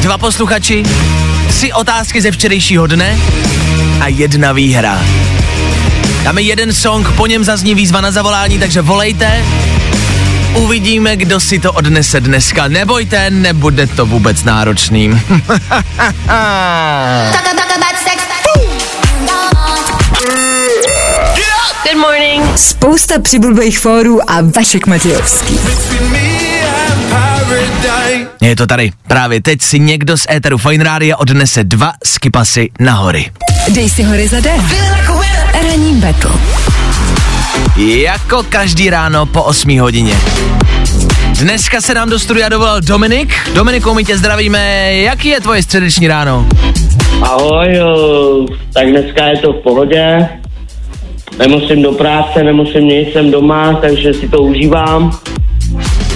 [0.00, 0.83] Dva posluchači,
[1.48, 3.18] tři otázky ze včerejšího dne
[4.00, 5.02] a jedna výhra.
[6.22, 9.44] Dáme jeden song, po něm zazní výzva na zavolání, takže volejte.
[10.54, 12.68] Uvidíme, kdo si to odnese dneska.
[12.68, 15.11] Nebojte, nebude to vůbec náročný.
[21.82, 22.58] Good morning.
[22.58, 25.58] Spousta přibulbých fórů a Vašek Matějovský.
[28.40, 28.90] Je to tady.
[29.08, 33.30] Právě teď si někdo z éteru Fine Rádia odnese dva skipasy na hory.
[33.68, 34.66] Dej si hory za den.
[35.68, 36.30] Ranní battle.
[37.76, 40.16] Jako každý ráno po 8 hodině.
[41.40, 43.34] Dneska se nám do studia dovolal Dominik.
[43.54, 44.94] Dominiku, my tě zdravíme.
[44.94, 46.46] Jaký je tvoje středeční ráno?
[47.22, 47.78] Ahoj,
[48.72, 50.28] tak dneska je to v pohodě.
[51.40, 55.18] Nemusím do práce, nemusím nic, jsem doma, takže si to užívám.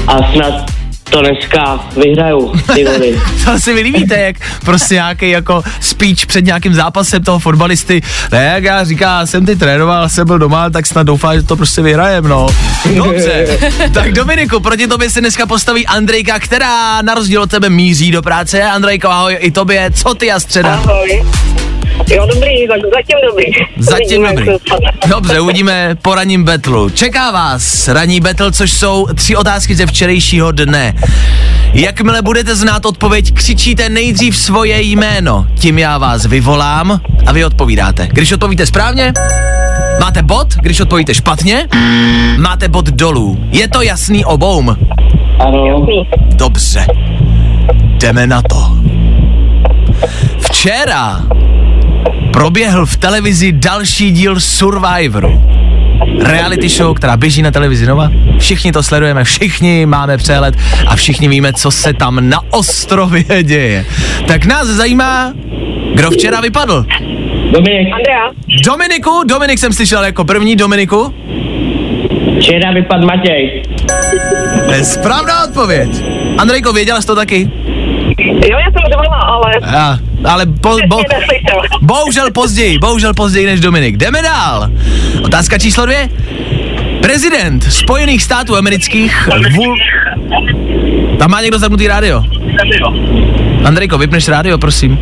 [0.06, 0.70] A snad
[1.10, 3.18] to dneska vyhraju, ty vody.
[3.44, 8.02] To si vy líbíte, jak prostě nějaký jako speech před nějakým zápasem toho fotbalisty.
[8.32, 11.56] Ne, jak já říká, jsem ty trénoval, jsem byl doma, tak snad doufám, že to
[11.56, 12.46] prostě vyhrajem, no.
[12.96, 13.58] Dobře.
[13.94, 18.22] tak Dominiku, proti tobě se dneska postaví Andrejka, která na rozdíl od tebe míří do
[18.22, 18.62] práce.
[18.62, 20.74] Andrejko, ahoj, i tobě, co ty a středa?
[20.74, 21.24] Ahoj.
[22.08, 23.44] Jo, dobrý, zatím dobrý.
[23.78, 24.76] Zatím Uvidíme, dobrý.
[25.08, 26.90] Dobře, uvidíme po ranním betlu.
[26.90, 30.94] Čeká vás ranní betl, což jsou tři otázky ze včerejšího dne.
[31.72, 35.46] Jakmile budete znát odpověď, křičíte nejdřív svoje jméno.
[35.54, 38.08] Tím já vás vyvolám a vy odpovídáte.
[38.12, 39.12] Když odpovíte správně,
[40.00, 41.68] máte bod, když odpovíte špatně,
[42.38, 43.38] máte bod dolů.
[43.50, 44.76] Je to jasný oboum?
[45.38, 45.86] Ano.
[46.34, 46.86] Dobře.
[47.98, 48.76] Jdeme na to.
[50.38, 51.20] Včera
[52.34, 55.42] proběhl v televizi další díl Survivoru.
[56.20, 58.10] Reality show, která běží na televizi Nova.
[58.38, 60.54] Všichni to sledujeme, všichni máme přehled
[60.86, 63.84] a všichni víme, co se tam na ostrově děje.
[64.26, 65.32] Tak nás zajímá,
[65.94, 66.86] kdo včera vypadl.
[67.52, 67.88] Dominik.
[67.94, 68.30] Andrea.
[68.64, 71.14] Dominiku, Dominik jsem slyšel jako první, Dominiku.
[72.40, 73.62] Včera vypadl Matěj.
[74.66, 75.90] To je správná odpověď.
[76.38, 77.50] Andrejko, věděla jsi to taky?
[78.18, 81.00] Jo, já jsem řvala, ale Já, ale po, bo,
[81.80, 83.96] bohužel později, bohužel později než Dominik.
[83.96, 84.70] Jdeme dál.
[85.24, 86.08] Otázka číslo dvě.
[87.02, 89.76] Prezident Spojených států amerických vul...
[91.18, 92.24] Tam má někdo zapnutý rádio.
[93.64, 94.98] Andrejko, vypneš rádio, prosím.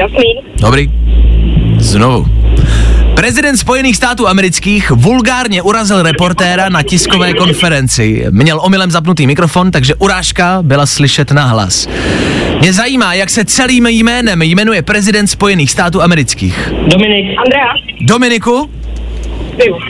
[0.00, 0.34] Jasný.
[0.60, 0.90] Dobrý.
[1.78, 2.26] Znovu.
[3.14, 8.26] Prezident Spojených států amerických vulgárně urazil reportéra na tiskové konferenci.
[8.30, 11.88] Měl omylem zapnutý mikrofon, takže urážka byla slyšet na hlas.
[12.60, 16.72] Mě zajímá, jak se celým jménem jmenuje prezident Spojených států amerických.
[16.86, 17.38] Dominik.
[17.38, 17.68] Andrea.
[18.00, 18.70] Dominiku?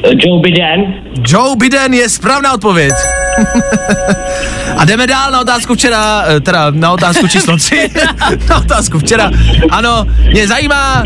[0.04, 0.94] Joe Biden.
[1.28, 2.92] Joe Biden je správná odpověď.
[4.76, 7.90] A jdeme dál na otázku včera, eh, teda na otázku číslo 3.
[8.48, 9.30] na otázku včera.
[9.70, 11.02] Ano, mě zajímá,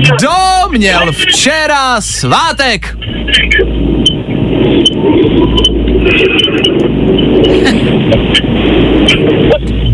[0.00, 0.32] kdo
[0.70, 2.96] měl včera svátek?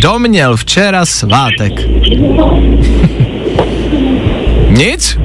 [0.03, 1.73] Kdo měl včera svátek?
[4.69, 5.19] Nic?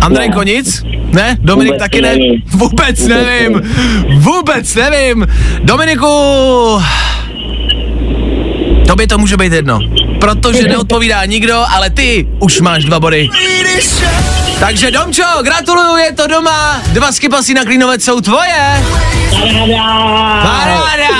[0.00, 0.84] Andrejko, nic?
[1.12, 1.36] Ne?
[1.40, 2.08] Dominik Vůbec taky ne?
[2.08, 2.42] nevím.
[2.46, 3.62] Vůbec nevím.
[4.18, 5.26] Vůbec nevím.
[5.62, 6.08] Dominiku,
[8.86, 9.78] tobě to může být jedno.
[10.20, 13.28] Protože neodpovídá nikdo, ale ty už máš dva body.
[14.60, 16.82] Takže Domčo, gratuluju, je to doma.
[16.92, 18.84] Dva skipasy na Klínovec jsou tvoje.
[20.42, 21.12] Paráda!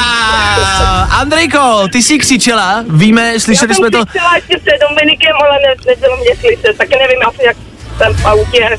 [1.11, 3.97] Andrejko, ty jsi křičela, víme, slyšeli já jsme to.
[3.99, 7.57] Já jsem křičela ještě před Dominikem, ale ne, nebylo mě slyšet, taky nevím asi, jak
[7.99, 8.79] jsem v autě.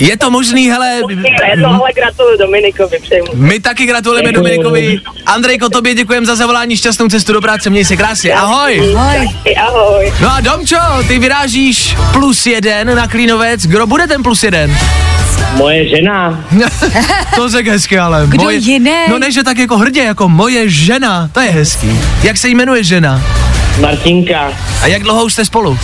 [0.00, 3.26] Je to možný, hele, Je to, ale gratuluju Dominikovi, přejmu.
[3.34, 5.00] my taky gratulujeme Dominikovi.
[5.26, 8.94] Andrejko, tobě děkujeme za zavolání, šťastnou cestu do práce, měj se krásně, ahoj.
[8.96, 9.28] Ahoj.
[9.56, 10.12] Ahoj.
[10.20, 10.76] No a Domčo,
[11.08, 14.76] ty vyrážíš plus jeden na Klínovec, kdo bude ten plus jeden?
[15.56, 16.44] Moje žena.
[17.34, 18.22] to řek hezky, ale.
[18.26, 18.90] Kdo moje, jiný?
[19.08, 22.00] No ne, že tak jako hrdě, jako moje žena, to je hezký.
[22.22, 23.22] Jak se jmenuje žena?
[23.80, 24.52] Martinka.
[24.82, 25.78] A jak dlouho už jste spolu?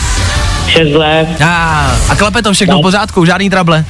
[0.68, 1.28] 6 let.
[1.44, 3.84] A, a klape to všechno v pořádku, žádný trable.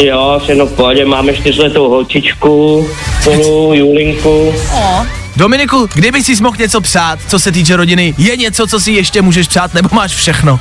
[0.00, 2.88] Jo, všechno v pohodě, máme čtyřletou holčičku,
[3.20, 4.54] spolu Julinku.
[5.36, 9.22] Dominiku, kdyby si mohl něco psát, co se týče rodiny, je něco, co si ještě
[9.22, 10.60] můžeš přát, nebo máš všechno?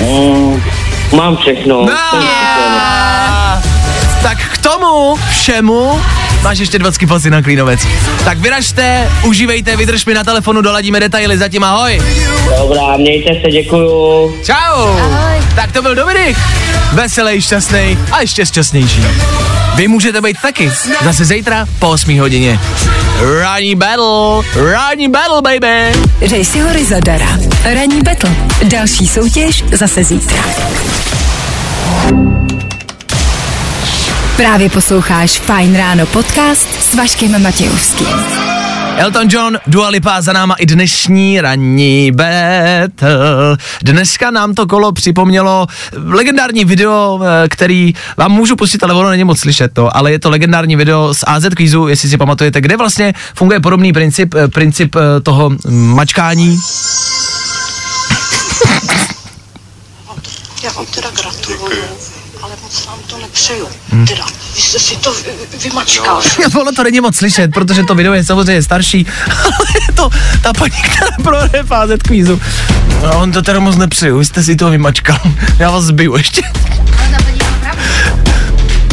[0.00, 0.62] Mm,
[1.16, 1.86] mám všechno.
[1.86, 2.22] No,
[4.22, 6.00] tak k tomu všemu
[6.46, 7.80] máš ještě dva skipasy na Klínovec.
[8.24, 12.02] Tak vyražte, užívejte, vydrž mi na telefonu, doladíme detaily, zatím ahoj.
[12.58, 14.34] Dobrá, mějte se, děkuju.
[14.44, 14.82] Čau.
[14.82, 15.42] Ahoj.
[15.54, 16.38] Tak to byl Dominik.
[16.92, 19.04] Veselý, šťastný a ještě šťastnější.
[19.74, 20.72] Vy můžete být taky.
[21.04, 22.60] Zase zítra po 8 hodině.
[23.40, 25.92] Ranní battle, ranní battle, baby.
[26.30, 27.38] Dej si hory zadara.
[27.64, 28.30] Ranní battle.
[28.62, 30.44] Další soutěž zase zítra.
[34.36, 38.06] Právě posloucháš Fine Ráno podcast s Vaškem Matějovským.
[38.96, 43.56] Elton John, Dua Lipa za náma i dnešní ranní battle.
[43.82, 45.66] Dneska nám to kolo připomnělo
[46.04, 50.18] legendární video, eh, který vám můžu pustit, ale ono není moc slyšet to, ale je
[50.18, 54.48] to legendární video z AZ Quizu, jestli si pamatujete, kde vlastně funguje podobný princip, eh,
[54.48, 56.58] princip eh, toho mačkání.
[60.62, 61.84] Já vám teda gratuluju,
[62.46, 63.68] ale moc vám to nepřeju.
[63.90, 64.06] Hmm.
[64.06, 66.22] Teda, vy jste si to vy- vymačkal.
[66.60, 69.06] ono to není moc slyšet, protože to video je samozřejmě starší,
[69.44, 70.10] ale je to
[70.42, 72.40] ta paní, která prohraje v AZ Quizu.
[73.06, 75.18] A on to teda moc nepřeju, vy jste si to vymačkal.
[75.58, 76.42] Já vás zbiju ještě.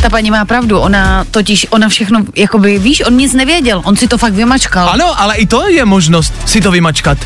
[0.03, 4.07] Ta paní má pravdu, ona totiž, ona všechno, jakoby, víš, on nic nevěděl, on si
[4.07, 4.89] to fakt vymačkal.
[4.89, 7.17] Ano, ale i to je možnost si to vymačkat.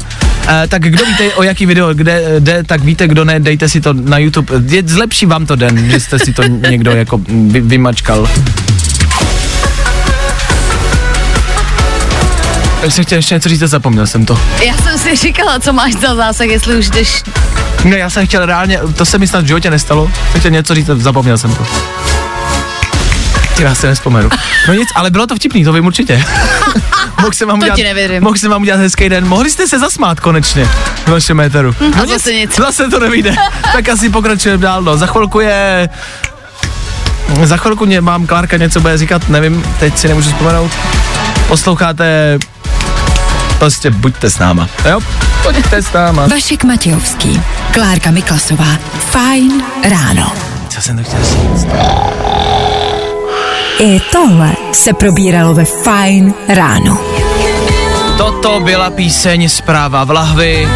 [0.48, 3.82] E, tak kdo víte, o jaký video kde jde, tak víte, kdo ne, dejte si
[3.82, 4.54] to na YouTube.
[4.68, 8.30] Je, zlepší vám to den, že jste si to někdo jako vy, vymačkal.
[12.84, 14.40] Já jsem chtěl ještě něco říct a zapomněl jsem to.
[14.66, 17.24] Já jsem si říkala, co máš za zásah, jestli už jdeš
[17.84, 20.76] Ne, já jsem chtěl reálně, to se mi snad v životě nestalo, jsem chtěl něco
[20.76, 21.66] říct a zapomněl jsem to.
[23.60, 24.30] Já se nespomenu.
[24.68, 26.24] No nic, ale bylo to vtipný, to vím určitě.
[27.22, 29.28] mohl jsem vám To udělat, mohl jsem vám udělat hezký den.
[29.28, 30.66] Mohli jste se zasmát konečně
[31.06, 31.76] v našem éteru.
[31.80, 32.56] Hm, a no zase nic.
[32.56, 33.36] Zase to nevíde.
[33.74, 34.82] tak asi pokračujeme dál.
[34.82, 34.98] No.
[34.98, 35.90] Za chvilku je...
[37.44, 40.72] Za chvilku mě, mám Klárka něco bude říkat, nevím, teď si nemůžu vzpomenout.
[41.48, 42.38] Posloucháte...
[43.60, 44.70] Prostě buďte s náma.
[44.90, 45.00] Jo?
[45.44, 46.28] Buďte s náma.
[46.28, 47.42] Vašek Matějovský,
[47.74, 48.78] Klárka Miklasová.
[49.00, 50.34] Fine ráno.
[50.70, 51.68] Co jsem to chtěl říct?
[53.80, 57.00] I tohle se probíralo ve Fine ráno.
[58.18, 60.68] Toto byla píseň Zpráva v lahvi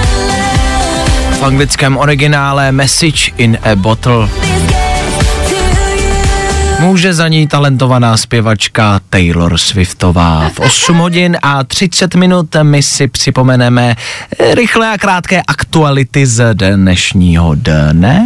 [1.40, 4.30] v anglickém originále Message in a Bottle.
[6.80, 10.50] Může za ní talentovaná zpěvačka Taylor Swiftová.
[10.54, 13.96] V 8 hodin a 30 minut my si připomeneme
[14.54, 18.24] rychlé a krátké aktuality z dnešního dne.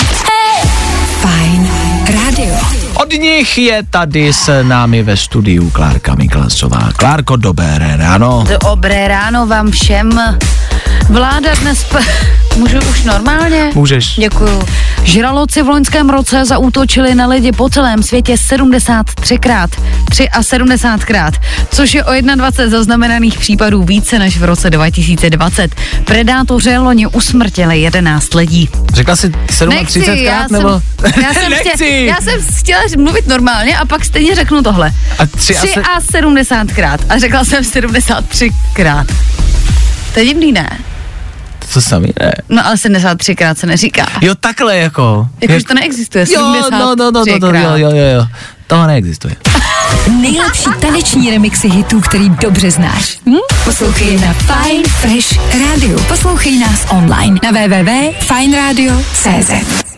[1.22, 1.70] Fine
[2.14, 2.85] rádio.
[2.96, 6.90] Od nich je tady s námi ve studiu Klárka Miklasová.
[6.96, 8.44] Klárko, dobré ráno.
[8.64, 10.38] Dobré ráno vám všem.
[11.10, 11.84] Vláda dnes...
[11.84, 12.00] P-
[12.56, 13.72] Můžu už normálně?
[13.76, 14.16] Můžeš.
[14.16, 14.64] Děkuju.
[15.04, 19.68] Žraloci v loňském roce zaútočili na lidi po celém světě 73krát.
[20.40, 21.32] 73krát,
[21.72, 25.76] což je o 21 zaznamenaných případů více než v roce 2020.
[26.06, 28.70] Predátoři loni usmrtili 11 lidí.
[28.94, 29.30] Řekla jsi
[29.86, 30.70] 37 já krát, nebo?
[31.00, 34.92] Jsem, já, jsem chtěla, já jsem chtěla mluvit normálně a pak stejně řeknu tohle.
[35.20, 35.62] A tři a
[36.02, 39.06] se- 73krát a řekla jsem 73krát.
[40.16, 40.70] To je divný, ne?
[41.74, 42.32] To samý, ne?
[42.50, 44.06] No ale 73krát se neříká.
[44.22, 45.28] Jo, takhle jako.
[45.42, 46.26] Jakože to neexistuje.
[46.34, 48.28] Jo, no, no, no, no, no, jo, jo, jo, jo.
[48.68, 49.36] To neexistuje.
[50.22, 53.18] Nejlepší taneční remixy hitů, který dobře znáš.
[53.26, 53.36] Hm?
[53.64, 56.00] Poslouchej na Fine Fresh Radio.
[56.00, 59.52] Poslouchej nás online na www.fineradio.cz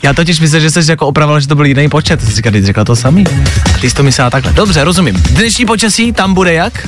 [0.03, 2.21] Já totiž myslím, že jsi jako opravoval, že to byl jiný počet.
[2.21, 3.23] Jsi říkal, ty jsi řekla to samý.
[3.75, 4.53] A ty jsi to myslela takhle.
[4.53, 5.15] Dobře, rozumím.
[5.15, 6.87] Dnešní počasí tam bude jak?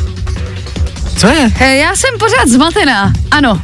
[1.19, 1.51] Co je?
[1.59, 3.13] Eh, Já jsem pořád zmatená.
[3.31, 3.61] Ano.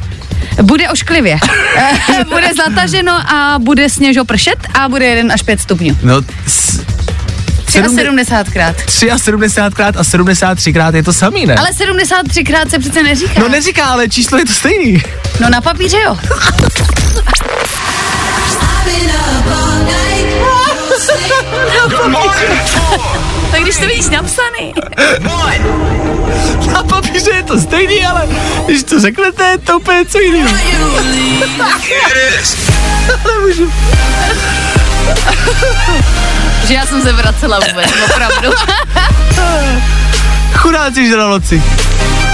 [0.62, 1.38] Bude ošklivě.
[1.76, 5.98] Eh, bude zataženo a bude sněžo pršet a bude 1 až 5 stupňů.
[6.02, 6.14] No,
[6.46, 6.80] s,
[7.68, 8.74] 73krát.
[8.88, 11.54] 73 krát a 73 krát je to samý, ne?
[11.54, 13.40] Ale 73krát se přece neříká.
[13.40, 15.02] No neříká, ale číslo je to stejný.
[15.40, 16.18] No na papíře jo.
[21.94, 23.32] All night.
[23.56, 24.74] Tak když to vidíš napsaný.
[26.72, 28.28] Na papíře je to stejný, ale
[28.66, 30.56] když to řeknete, je to úplně co jiného.
[33.08, 33.72] Nemůžu.
[36.68, 38.50] Že já jsem se vracela vůbec, opravdu.
[40.54, 41.62] Chudáci žraloci.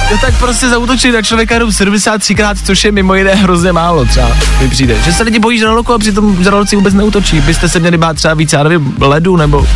[0.08, 4.28] To tak prostě zautočili na člověka jenom 73krát, což je mimo jiné hrozně málo třeba,
[4.60, 4.96] mi přijde.
[5.04, 7.40] Že se lidi bojí žraloku a přitom žraloci vůbec neutočí.
[7.40, 9.66] Byste se měli bát třeba víc, já nevím, ledu nebo...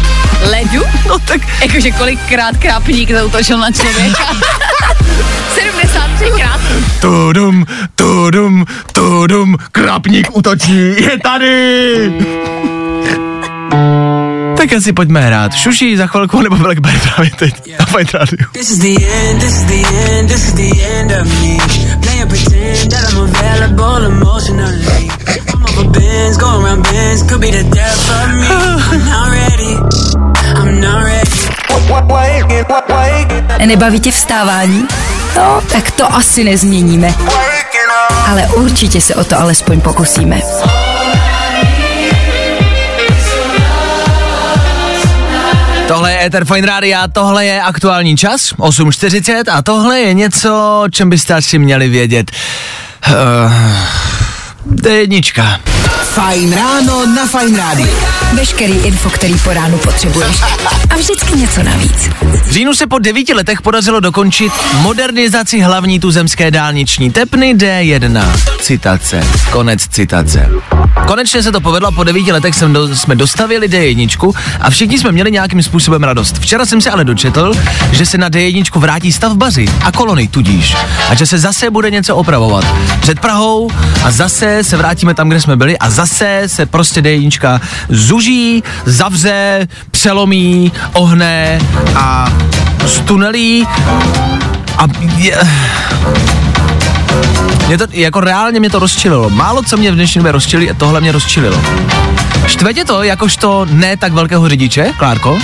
[0.51, 0.83] Ledu?
[1.09, 1.41] No tak...
[1.63, 4.25] Jakože kolikrát krápník zautočil na člověka.
[5.57, 6.61] 73krát.
[7.01, 12.13] Tudum, tudum, tudum, krapník útočí, je tady!
[14.67, 15.55] Tak asi pojďme hrát.
[15.55, 18.49] Šuší za chvilku nebo Blackberry právě teď na Fight Radio.
[18.53, 21.57] This is the end, this is the end, this is the end of me.
[22.03, 25.09] Playing pretend that I'm available emotionally.
[25.55, 28.47] I'm over bins, going around bins, could be the death of me.
[28.93, 29.77] I'm not ready,
[30.57, 31.27] I'm not ready.
[33.67, 34.89] Nebaví tě vstávání?
[35.37, 37.15] No, tak to asi nezměníme.
[38.29, 40.41] Ale určitě se o to alespoň pokusíme.
[45.89, 51.11] Tohle je Ether Fine Radio, tohle je aktuální čas, 8.40 a tohle je něco, čem
[51.11, 52.31] byste asi měli vědět.
[53.09, 53.53] Uh,
[54.89, 55.61] jednička.
[56.17, 57.93] Fajn ráno na Fajn rádiu.
[58.33, 60.37] Veškerý info, který po ránu potřebuješ.
[60.91, 62.09] A vždycky něco navíc.
[62.45, 68.33] V říjnu se po devíti letech podařilo dokončit modernizaci hlavní tuzemské dálniční tepny D1.
[68.61, 69.27] Citace.
[69.51, 70.49] Konec citace.
[71.07, 75.13] Konečně se to povedlo, po devíti letech jsem do, jsme dostavili D1 a všichni jsme
[75.13, 76.39] měli nějakým způsobem radost.
[76.39, 77.53] Včera jsem se ale dočetl,
[77.93, 80.77] že se na D1 vrátí stavbaři a kolony tudíž
[81.09, 82.65] a že se zase bude něco opravovat.
[83.01, 83.71] Před Prahou
[84.05, 89.69] a zase se vrátíme tam, kde jsme byli a zase se prostě D1 zuží, zavře,
[89.91, 91.59] přelomí, ohne
[91.95, 92.33] a
[92.87, 93.67] stunelí
[94.79, 94.87] a
[95.17, 95.39] je,
[97.67, 99.31] mě to, jako reálně mě to rozčililo.
[99.31, 101.63] Málo co mě v dnešní době rozčilí, tohle mě rozčililo.
[102.47, 105.39] Štve to, jakožto ne tak velkého řidiče, Klárko?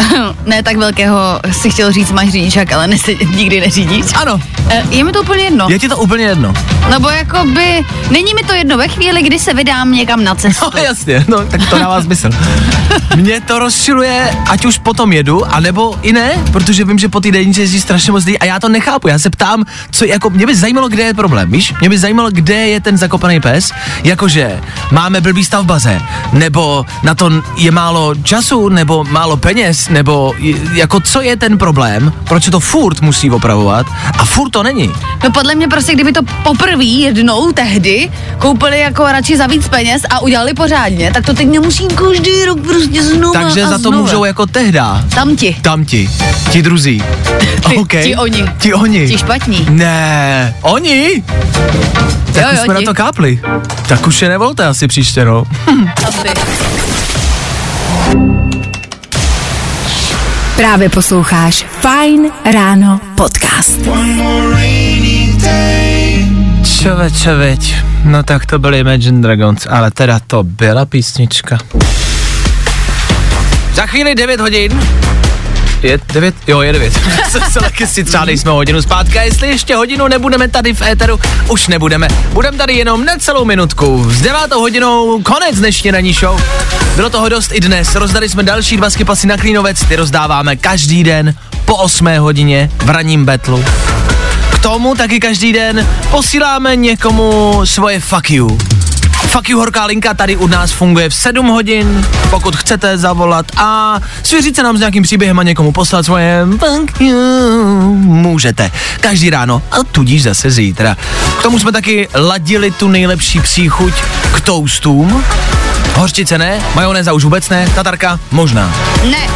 [0.46, 4.04] ne tak velkého, si chtěl říct, máš řidičák, ale nesi, nikdy neřídíš.
[4.14, 4.40] Ano.
[4.68, 5.66] E, je mi to úplně jedno.
[5.68, 6.54] Je ti to úplně jedno?
[6.90, 10.66] No bo jakoby, není mi to jedno ve chvíli, kdy se vydám někam na cestu.
[10.74, 12.30] No jasně, no tak to dává smysl.
[13.16, 17.30] Mě to rozčiluje, ať už potom jedu, anebo i ne, protože vím, že po té
[17.30, 19.08] dennici jezdí strašně moc lidí a já to nechápu.
[19.08, 21.74] Já se ptám, co jako, mě by zajímalo, kde je problém, víš?
[21.80, 23.72] Mě by zajímalo, kde je ten zakopaný pes,
[24.04, 26.00] jakože máme blbý stav v baze,
[26.32, 31.58] nebo na to je málo času, nebo málo peněz, nebo j- jako co je ten
[31.58, 33.86] problém, proč se to furt musí opravovat
[34.18, 34.90] a furt to není.
[35.24, 40.02] No podle mě prostě, kdyby to poprvé jednou tehdy koupili jako radši za víc peněz
[40.10, 43.78] a udělali pořádně, tak to teď nemusím každý rok prostě znovu Takže a za to
[43.78, 43.96] znova.
[43.98, 45.04] můžou jako tehda.
[45.14, 45.56] Tam ti.
[45.62, 46.10] Tam ti.
[46.50, 47.02] Ti druzí.
[47.68, 48.02] Ty- okay.
[48.02, 48.44] ti oni.
[48.58, 49.08] Ti oni.
[49.08, 49.66] Ti špatní.
[49.70, 51.22] Ne, oni?
[52.32, 52.84] Tak Jo, už jo, jsme ti.
[52.84, 53.40] na to kápli.
[53.88, 55.44] Tak už je nevolte asi příště, no.
[56.08, 56.28] Asi.
[60.56, 63.78] Právě posloucháš Fine Ráno podcast.
[66.82, 67.74] Čověče, veď.
[68.04, 71.58] No tak to byly Imagine Dragons, ale teda to byla písnička.
[73.74, 74.80] Za chvíli 9 hodin.
[75.82, 76.34] Je 9?
[76.46, 77.00] Jo, je 9.
[77.28, 80.82] Jsem se taky si třeba nejsme hodinu zpátky a jestli ještě hodinu nebudeme tady v
[80.82, 82.08] éteru, už nebudeme.
[82.32, 84.10] Budeme tady jenom necelou minutku.
[84.10, 86.42] S devátou hodinou konec dnešní ranní show.
[86.96, 87.94] Bylo toho dost i dnes.
[87.94, 91.34] Rozdali jsme další dva skipasy na Klínovec, ty rozdáváme každý den
[91.64, 93.64] po 8 hodině v ranním betlu.
[94.50, 98.58] K tomu taky každý den posíláme někomu svoje fuck you.
[99.26, 104.00] Fuck you horká linka tady u nás funguje v 7 hodin, pokud chcete zavolat a
[104.22, 107.18] svěřit se nám s nějakým příběhem a někomu poslat svoje fuck you.
[107.96, 108.70] Můžete.
[109.00, 110.96] Každý ráno a tudíž zase zítra.
[111.38, 113.94] K tomu jsme taky ladili tu nejlepší příchuť
[114.32, 115.24] k toastům.
[115.96, 118.74] Hořčice ne, majonéza už vůbec ne, tatarka možná.
[119.10, 119.28] Ne,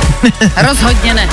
[0.68, 1.28] rozhodně ne.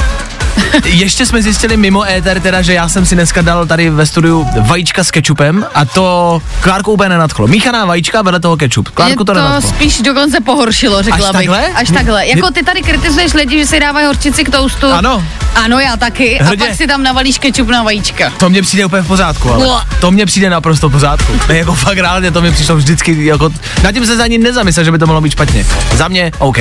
[0.85, 4.47] Ještě jsme zjistili mimo éter teda, že já jsem si dneska dal tady ve studiu
[4.61, 7.47] vajíčka s kečupem a to Klárku úplně nenadchlo.
[7.47, 8.89] Míchaná vajíčka vedle toho kečup.
[8.89, 9.69] Klárku Mě to to nenadchlo.
[9.69, 11.31] spíš dokonce pohoršilo, řekla Až bych.
[11.33, 11.67] takhle?
[11.75, 12.27] Až Mě- takhle.
[12.27, 14.91] Jako mě- ty tady kritizuješ lidi, že si dávají horčici k toastu.
[14.91, 15.23] Ano.
[15.55, 16.39] Ano, já taky.
[16.41, 16.63] Hrdě.
[16.65, 18.31] A pak si tam navalíš kečup na vajíčka.
[18.37, 19.85] To mně přijde úplně v pořádku, ale Ua.
[20.01, 21.33] to mně přijde naprosto v pořádku.
[21.49, 23.49] Ne, jako fakt reálně to mi přišlo vždycky, jako,
[23.83, 25.65] nad tím se za ní nezamyslel, že by to mohlo být špatně.
[25.95, 26.57] Za mě, OK.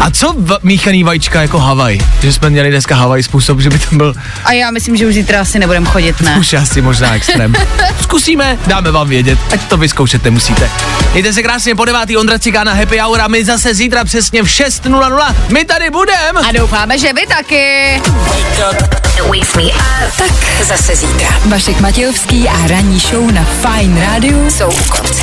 [0.00, 1.98] A co v, míchaný vajíčka jako Havaj?
[2.22, 5.14] Že jsme měli dneska Havaj způsob, že by to byl A já myslím, že už
[5.14, 6.36] zítra asi nebudem chodit, ne?
[6.38, 7.54] už asi možná extrém.
[8.02, 10.70] Zkusíme, dáme vám vědět, ať to vyzkoušet nemusíte.
[11.12, 14.46] Mějte se krásně po devátý Ondra Cikána Happy Hour a my zase zítra přesně v
[14.46, 15.34] 6.00.
[15.48, 16.40] My tady budeme.
[16.48, 18.02] A doufáme, že vy taky.
[20.18, 21.28] Tak zase zítra.
[21.44, 25.22] Vašek Matějovský a ranní show na Fine Radio jsou u konce.